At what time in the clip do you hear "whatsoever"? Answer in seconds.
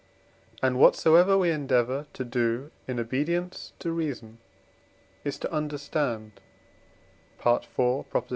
0.79-1.37